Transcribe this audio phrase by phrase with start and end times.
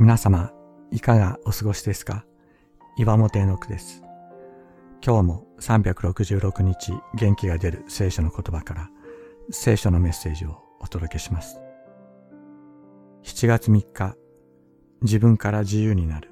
[0.00, 0.50] 皆様、
[0.90, 2.24] いかがお過ごしですか？
[2.96, 4.02] 岩本絵の句です。
[5.04, 8.88] 今日も366日元気が出る聖書の言葉から
[9.50, 11.60] 聖書のメッセージをお届けします。
[13.24, 14.16] 7月3日、
[15.02, 16.30] 自分から自由になる。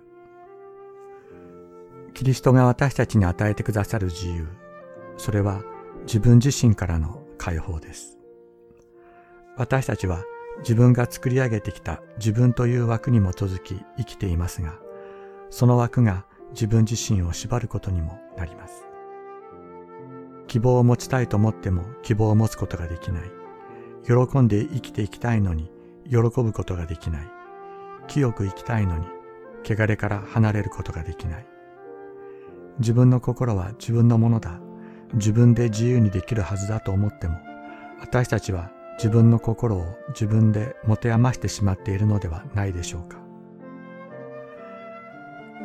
[2.14, 4.48] キリストが私たちに与えてくださる自由、
[5.18, 5.62] それは
[6.06, 8.16] 自分自身からの解放です。
[9.58, 10.24] 私たちは
[10.60, 14.74] 自分が作り上げてきた自分という枠に基づき生きていますが、
[15.50, 18.84] その枠が自分自身を縛ることにもなります。
[20.46, 23.22] 希望を持ちたいと思っても希望を持つことができない。
[24.04, 25.70] 喜んで生きていきたいのに
[26.08, 27.30] 喜ぶことができない。
[28.06, 29.06] 清く生きたいのに
[29.64, 31.46] 汚れから離れることができない。
[32.78, 34.60] 自分の心は自分のものだ。
[35.14, 37.38] 自分で自由にできるはずだと思っても、
[38.00, 43.18] 私たちは自分の心を自分で持て余してしまっているのではないでしょうか。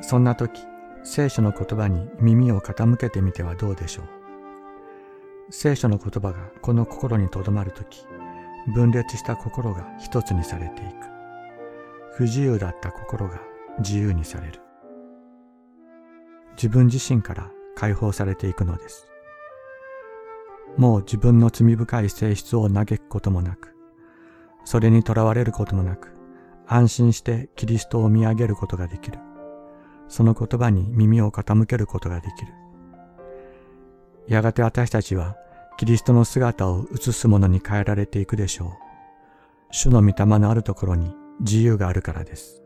[0.01, 0.61] そんな時、
[1.03, 4.05] 聖書の言葉に耳を傾けてみてはどうでしょう。
[5.49, 8.05] 聖書の言葉がこの心にとどまる時、
[8.75, 10.91] 分裂した心が一つにされていく。
[12.15, 13.41] 不自由だった心が
[13.79, 14.61] 自由にされる。
[16.55, 19.12] 自分自身から解放されていくのです。
[20.77, 23.75] もう自分の罪深い性質を嘆くこともなく、
[24.65, 26.13] それにとらわれることもなく、
[26.67, 29.19] 安心してキリストを見上げることができる。
[30.07, 32.53] その言葉に耳を傾けることができる。
[34.27, 35.35] やがて私たちは
[35.77, 38.69] キリストの姿を映すものに変えられていくでしょう。
[39.71, 42.63] 主の御霊のあるところに自由があるからです。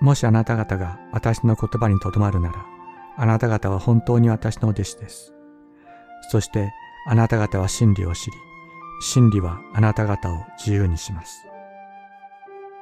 [0.00, 2.75] もしあなた方が私の言葉にとどまるなら、
[3.18, 5.34] あなた方は本当に私の弟子です。
[6.30, 6.70] そして
[7.08, 8.36] あなた方は真理を知り、
[9.00, 11.46] 真理はあなた方を自由にします。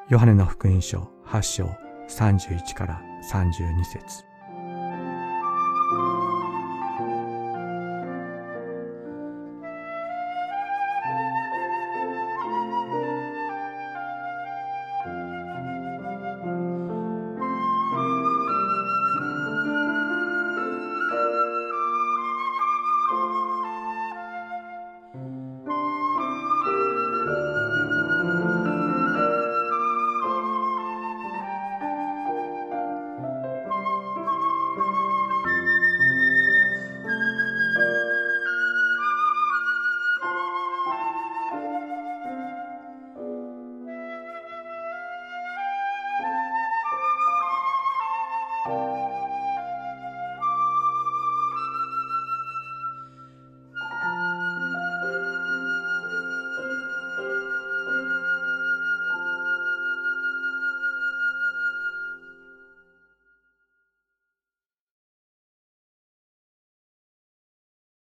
[0.08, 1.64] ヨハネの福音書8章
[2.08, 3.00] 31から
[3.30, 4.24] 32節